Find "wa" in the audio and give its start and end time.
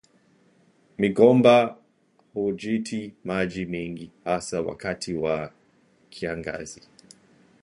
5.13-5.51